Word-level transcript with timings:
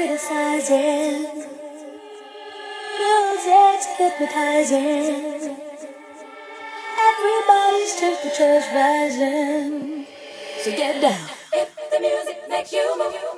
criticizing. 0.00 1.26
Music's 2.98 3.86
hypnotizing. 3.98 5.56
Everybody's 7.08 7.96
temperature's 7.96 8.64
rising. 8.74 10.06
So 10.62 10.70
get 10.70 11.02
down. 11.02 11.28
If 11.52 11.90
the 11.90 12.00
music 12.00 12.48
makes 12.48 12.72
you 12.72 12.98
move. 12.98 13.29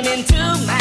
Make 0.00 0.28
that 0.28 0.58
move 0.58 0.77